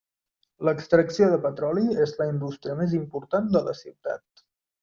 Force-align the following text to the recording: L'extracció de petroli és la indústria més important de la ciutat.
L'extracció 0.69 1.27
de 1.33 1.37
petroli 1.43 1.83
és 2.05 2.15
la 2.21 2.29
indústria 2.31 2.79
més 2.83 2.97
important 3.03 3.55
de 3.59 3.63
la 3.69 3.79
ciutat. 3.83 4.47